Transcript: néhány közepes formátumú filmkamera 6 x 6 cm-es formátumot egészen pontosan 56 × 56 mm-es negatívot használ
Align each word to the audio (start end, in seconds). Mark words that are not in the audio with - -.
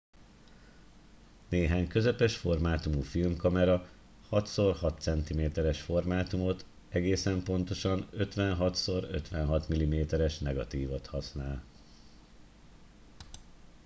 néhány 1.49 1.87
közepes 1.87 2.37
formátumú 2.37 3.01
filmkamera 3.01 3.87
6 4.29 4.43
x 4.43 4.55
6 4.55 5.01
cm-es 5.01 5.81
formátumot 5.81 6.65
egészen 6.89 7.43
pontosan 7.43 8.07
56 8.11 8.75
× 8.77 9.09
56 9.09 9.75
mm-es 9.85 10.39
negatívot 10.39 11.07
használ 11.07 11.63